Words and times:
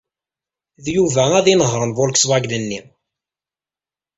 D 0.83 0.85
Yuba 0.95 1.23
ad 1.39 1.45
inehṛen 1.53 1.95
Volkswagen-nni. 1.97 2.81